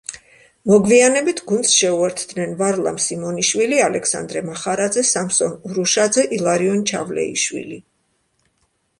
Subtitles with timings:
[0.69, 7.79] მოგვიანებით გუნდს შეუერთდნენ ვარლამ სიმონიშვილი, ალექსანდრე მახარაძე, სამსონ ურუშაძე, ილარიონ ჩავლეიშვილი.